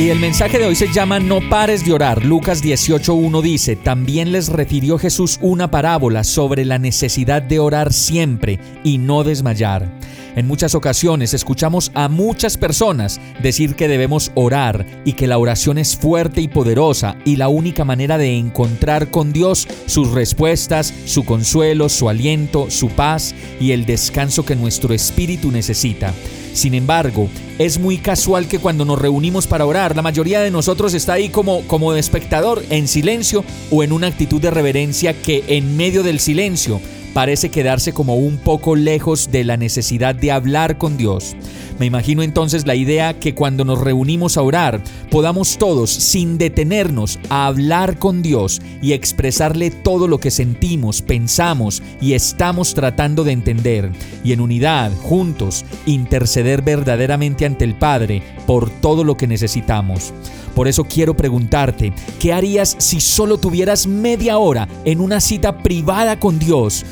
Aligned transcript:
Y 0.00 0.08
el 0.08 0.18
mensaje 0.18 0.58
de 0.58 0.64
hoy 0.64 0.74
se 0.74 0.90
llama 0.90 1.20
No 1.20 1.46
pares 1.50 1.84
de 1.84 1.92
orar. 1.92 2.24
Lucas 2.24 2.64
18.1 2.64 3.42
dice, 3.42 3.76
también 3.76 4.32
les 4.32 4.48
refirió 4.48 4.96
Jesús 4.96 5.38
una 5.42 5.70
parábola 5.70 6.24
sobre 6.24 6.64
la 6.64 6.78
necesidad 6.78 7.42
de 7.42 7.58
orar 7.58 7.92
siempre 7.92 8.58
y 8.82 8.96
no 8.96 9.24
desmayar. 9.24 9.92
En 10.36 10.46
muchas 10.46 10.74
ocasiones 10.74 11.34
escuchamos 11.34 11.92
a 11.92 12.08
muchas 12.08 12.56
personas 12.56 13.20
decir 13.42 13.74
que 13.74 13.88
debemos 13.88 14.32
orar 14.36 14.86
y 15.04 15.12
que 15.12 15.26
la 15.26 15.36
oración 15.36 15.76
es 15.76 15.94
fuerte 15.98 16.40
y 16.40 16.48
poderosa 16.48 17.16
y 17.26 17.36
la 17.36 17.48
única 17.48 17.84
manera 17.84 18.16
de 18.16 18.38
encontrar 18.38 19.10
con 19.10 19.34
Dios 19.34 19.68
sus 19.84 20.12
respuestas, 20.12 20.94
su 21.04 21.26
consuelo, 21.26 21.90
su 21.90 22.08
aliento, 22.08 22.70
su 22.70 22.88
paz 22.88 23.34
y 23.60 23.72
el 23.72 23.84
descanso 23.84 24.46
que 24.46 24.56
nuestro 24.56 24.94
espíritu 24.94 25.50
necesita. 25.52 26.14
Sin 26.54 26.72
embargo, 26.72 27.28
es 27.60 27.78
muy 27.78 27.98
casual 27.98 28.48
que 28.48 28.58
cuando 28.58 28.86
nos 28.86 28.98
reunimos 28.98 29.46
para 29.46 29.66
orar, 29.66 29.94
la 29.94 30.00
mayoría 30.00 30.40
de 30.40 30.50
nosotros 30.50 30.94
está 30.94 31.12
ahí 31.12 31.28
como, 31.28 31.60
como 31.66 31.92
espectador, 31.92 32.64
en 32.70 32.88
silencio 32.88 33.44
o 33.70 33.84
en 33.84 33.92
una 33.92 34.06
actitud 34.06 34.40
de 34.40 34.50
reverencia 34.50 35.12
que 35.12 35.44
en 35.46 35.76
medio 35.76 36.02
del 36.02 36.20
silencio 36.20 36.80
parece 37.12 37.50
quedarse 37.50 37.92
como 37.92 38.16
un 38.16 38.38
poco 38.38 38.76
lejos 38.76 39.30
de 39.30 39.44
la 39.44 39.56
necesidad 39.56 40.14
de 40.14 40.32
hablar 40.32 40.78
con 40.78 40.96
Dios. 40.96 41.36
Me 41.80 41.86
imagino 41.86 42.22
entonces 42.22 42.66
la 42.66 42.74
idea 42.74 43.18
que 43.18 43.34
cuando 43.34 43.64
nos 43.64 43.80
reunimos 43.80 44.36
a 44.36 44.42
orar, 44.42 44.82
podamos 45.10 45.56
todos, 45.56 45.88
sin 45.88 46.36
detenernos, 46.36 47.18
a 47.30 47.46
hablar 47.46 47.98
con 47.98 48.20
Dios 48.20 48.60
y 48.82 48.92
expresarle 48.92 49.70
todo 49.70 50.06
lo 50.06 50.18
que 50.18 50.30
sentimos, 50.30 51.00
pensamos 51.00 51.82
y 51.98 52.12
estamos 52.12 52.74
tratando 52.74 53.24
de 53.24 53.32
entender, 53.32 53.90
y 54.22 54.32
en 54.32 54.42
unidad, 54.42 54.92
juntos, 55.00 55.64
interceder 55.86 56.60
verdaderamente 56.60 57.46
ante 57.46 57.64
el 57.64 57.74
Padre 57.74 58.22
por 58.46 58.68
todo 58.68 59.02
lo 59.02 59.16
que 59.16 59.26
necesitamos. 59.26 60.12
Por 60.54 60.68
eso 60.68 60.84
quiero 60.84 61.16
preguntarte, 61.16 61.94
¿qué 62.18 62.34
harías 62.34 62.76
si 62.78 63.00
solo 63.00 63.38
tuvieras 63.38 63.86
media 63.86 64.36
hora 64.36 64.68
en 64.84 65.00
una 65.00 65.20
cita 65.20 65.62
privada 65.62 66.20
con 66.20 66.38
Dios? 66.38 66.84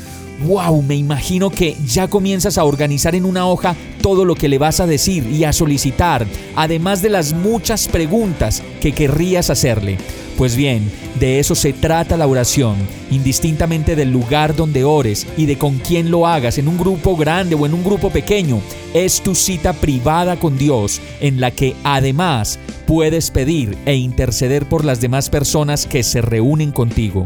Wow, 0.45 0.81
me 0.81 0.95
imagino 0.95 1.49
que 1.49 1.75
ya 1.85 2.07
comienzas 2.07 2.57
a 2.57 2.63
organizar 2.63 3.15
en 3.15 3.25
una 3.25 3.47
hoja 3.47 3.75
todo 4.01 4.25
lo 4.25 4.35
que 4.35 4.49
le 4.49 4.57
vas 4.57 4.79
a 4.79 4.87
decir 4.87 5.25
y 5.27 5.43
a 5.43 5.53
solicitar, 5.53 6.25
además 6.55 7.01
de 7.01 7.09
las 7.09 7.33
muchas 7.33 7.87
preguntas 7.87 8.63
que 8.81 8.91
querrías 8.93 9.49
hacerle. 9.49 9.97
Pues 10.37 10.55
bien, 10.55 10.89
de 11.19 11.39
eso 11.39 11.53
se 11.53 11.73
trata 11.73 12.15
la 12.15 12.25
oración, 12.25 12.77
indistintamente 13.11 13.97
del 13.97 14.09
lugar 14.09 14.55
donde 14.55 14.85
ores 14.85 15.27
y 15.35 15.45
de 15.45 15.57
con 15.57 15.79
quién 15.79 16.11
lo 16.11 16.25
hagas, 16.25 16.57
en 16.57 16.69
un 16.69 16.77
grupo 16.77 17.17
grande 17.17 17.55
o 17.55 17.65
en 17.65 17.73
un 17.73 17.83
grupo 17.83 18.09
pequeño. 18.09 18.61
Es 18.93 19.19
tu 19.19 19.35
cita 19.35 19.73
privada 19.73 20.39
con 20.39 20.57
Dios, 20.57 21.01
en 21.19 21.41
la 21.41 21.51
que 21.51 21.75
además 21.83 22.57
puedes 22.87 23.31
pedir 23.31 23.77
e 23.85 23.95
interceder 23.95 24.65
por 24.65 24.85
las 24.85 25.01
demás 25.01 25.29
personas 25.29 25.85
que 25.85 26.03
se 26.03 26.21
reúnen 26.21 26.71
contigo. 26.71 27.25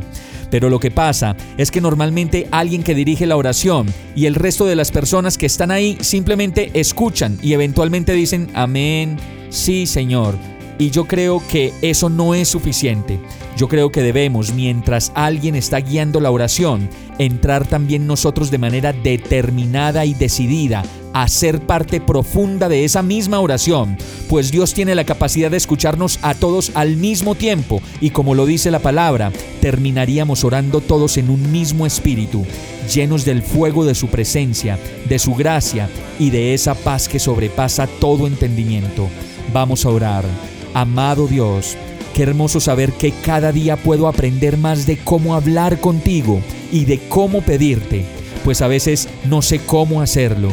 Pero 0.54 0.70
lo 0.70 0.80
que 0.80 0.92
pasa 0.92 1.36
es 1.58 1.72
que 1.72 1.82
normalmente 1.82 2.48
alguien 2.52 2.84
que 2.84 2.94
dirige 2.94 3.26
la 3.26 3.38
oración 3.38 3.92
y 4.16 4.28
el 4.28 4.36
resto 4.36 4.68
de 4.68 4.76
las 4.76 4.92
personas 4.92 5.36
que 5.36 5.48
están 5.48 5.72
ahí 5.72 5.98
simplemente 6.02 6.70
escuchan 6.76 7.40
y 7.42 7.54
eventualmente 7.54 8.14
dicen 8.14 8.52
amén, 8.54 9.18
sí 9.50 9.88
Señor. 9.88 10.38
Y 10.78 10.92
yo 10.92 11.06
creo 11.06 11.42
que 11.50 11.74
eso 11.82 12.08
no 12.08 12.36
es 12.36 12.50
suficiente. 12.50 13.20
Yo 13.58 13.68
creo 13.68 13.92
que 13.92 14.04
debemos, 14.04 14.54
mientras 14.54 15.12
alguien 15.16 15.56
está 15.56 15.80
guiando 15.80 16.20
la 16.20 16.30
oración, 16.30 16.88
entrar 17.18 17.66
también 17.66 18.06
nosotros 18.06 18.52
de 18.52 18.60
manera 18.60 18.94
determinada 18.94 20.06
y 20.06 20.14
decidida 20.14 20.84
a 21.14 21.28
ser 21.28 21.62
parte 21.62 22.02
profunda 22.02 22.68
de 22.68 22.84
esa 22.84 23.04
misma 23.04 23.40
oración, 23.40 23.98
pues 24.28 24.52
Dios 24.52 24.74
tiene 24.74 24.96
la 24.96 25.06
capacidad 25.06 25.52
de 25.52 25.58
escucharnos 25.58 26.20
a 26.24 26.34
todos 26.34 26.72
al 26.74 26.98
mismo 26.98 27.36
tiempo 27.36 27.82
y 28.02 28.10
como 28.10 28.36
lo 28.36 28.46
dice 28.46 28.72
la 28.72 28.80
palabra, 28.80 29.32
terminaríamos 29.62 30.44
orando 30.44 30.82
todos 30.82 31.18
en 31.18 31.30
un 31.30 31.52
mismo 31.52 31.86
espíritu, 31.86 32.46
llenos 32.92 33.26
del 33.26 33.44
fuego 33.44 33.86
de 33.86 33.96
su 33.96 34.08
presencia, 34.08 34.80
de 35.08 35.20
su 35.20 35.36
gracia 35.36 35.88
y 36.20 36.32
de 36.32 36.54
esa 36.54 36.74
paz 36.74 37.08
que 37.08 37.20
sobrepasa 37.20 37.88
todo 37.88 38.28
entendimiento. 38.28 39.08
Vamos 39.54 39.86
a 39.86 39.90
orar. 39.90 40.26
Amado 40.74 41.28
Dios, 41.28 41.78
qué 42.16 42.24
hermoso 42.24 42.60
saber 42.60 42.92
que 42.94 43.12
cada 43.12 43.52
día 43.52 43.78
puedo 43.78 44.08
aprender 44.08 44.58
más 44.58 44.88
de 44.88 44.98
cómo 44.98 45.36
hablar 45.36 45.80
contigo 45.80 46.42
y 46.72 46.86
de 46.86 47.00
cómo 47.08 47.42
pedirte, 47.42 48.04
pues 48.44 48.64
a 48.64 48.68
veces 48.68 49.08
no 49.26 49.44
sé 49.44 49.60
cómo 49.60 50.02
hacerlo 50.02 50.50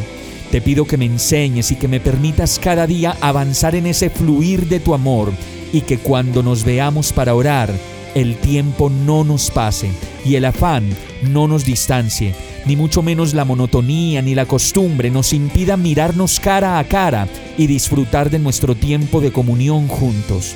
te 0.50 0.60
pido 0.60 0.84
que 0.84 0.96
me 0.96 1.04
enseñes 1.04 1.70
y 1.70 1.76
que 1.76 1.86
me 1.86 2.00
permitas 2.00 2.58
cada 2.58 2.86
día 2.86 3.16
avanzar 3.20 3.76
en 3.76 3.86
ese 3.86 4.10
fluir 4.10 4.66
de 4.68 4.80
tu 4.80 4.94
amor 4.94 5.32
y 5.72 5.82
que 5.82 5.98
cuando 5.98 6.42
nos 6.42 6.64
veamos 6.64 7.12
para 7.12 7.34
orar, 7.34 7.72
el 8.16 8.36
tiempo 8.36 8.90
no 8.90 9.22
nos 9.22 9.50
pase 9.52 9.90
y 10.24 10.34
el 10.34 10.44
afán 10.44 10.88
no 11.22 11.46
nos 11.46 11.64
distancie, 11.64 12.34
ni 12.66 12.74
mucho 12.74 13.02
menos 13.02 13.32
la 13.32 13.44
monotonía 13.44 14.22
ni 14.22 14.34
la 14.34 14.46
costumbre 14.46 15.10
nos 15.10 15.32
impida 15.32 15.76
mirarnos 15.76 16.40
cara 16.40 16.80
a 16.80 16.84
cara 16.84 17.28
y 17.56 17.68
disfrutar 17.68 18.28
de 18.28 18.40
nuestro 18.40 18.74
tiempo 18.74 19.20
de 19.20 19.30
comunión 19.30 19.86
juntos. 19.86 20.54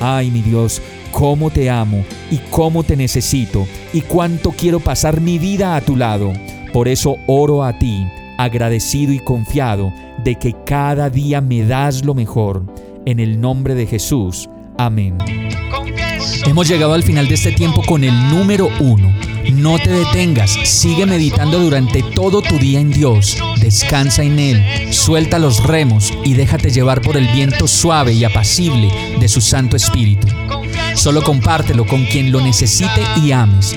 Ay, 0.00 0.30
mi 0.30 0.40
Dios, 0.40 0.80
cómo 1.12 1.50
te 1.50 1.68
amo 1.68 2.04
y 2.30 2.38
cómo 2.50 2.84
te 2.84 2.96
necesito 2.96 3.66
y 3.92 4.00
cuánto 4.00 4.52
quiero 4.52 4.80
pasar 4.80 5.20
mi 5.20 5.38
vida 5.38 5.76
a 5.76 5.82
tu 5.82 5.94
lado. 5.94 6.32
Por 6.72 6.88
eso 6.88 7.18
oro 7.26 7.62
a 7.62 7.78
ti 7.78 8.06
agradecido 8.38 9.12
y 9.12 9.18
confiado 9.18 9.92
de 10.24 10.36
que 10.36 10.54
cada 10.64 11.10
día 11.10 11.40
me 11.40 11.64
das 11.64 12.04
lo 12.04 12.14
mejor. 12.14 12.64
En 13.04 13.20
el 13.20 13.40
nombre 13.40 13.74
de 13.74 13.86
Jesús. 13.86 14.48
Amén. 14.78 15.16
Hemos 16.44 16.68
llegado 16.68 16.94
al 16.94 17.02
final 17.02 17.28
de 17.28 17.34
este 17.34 17.52
tiempo 17.52 17.82
con 17.86 18.04
el 18.04 18.28
número 18.28 18.68
uno. 18.80 19.12
No 19.52 19.78
te 19.78 19.90
detengas, 19.90 20.50
sigue 20.64 21.06
meditando 21.06 21.60
durante 21.60 22.02
todo 22.02 22.42
tu 22.42 22.58
día 22.58 22.80
en 22.80 22.90
Dios, 22.90 23.36
descansa 23.60 24.24
en 24.24 24.40
Él, 24.40 24.92
suelta 24.92 25.38
los 25.38 25.62
remos 25.62 26.12
y 26.24 26.34
déjate 26.34 26.70
llevar 26.70 27.00
por 27.00 27.16
el 27.16 27.28
viento 27.28 27.68
suave 27.68 28.12
y 28.12 28.24
apacible 28.24 28.90
de 29.20 29.28
su 29.28 29.40
Santo 29.40 29.76
Espíritu. 29.76 30.26
Solo 30.94 31.22
compártelo 31.22 31.86
con 31.86 32.04
quien 32.06 32.32
lo 32.32 32.40
necesite 32.40 33.00
y 33.22 33.30
ames. 33.30 33.76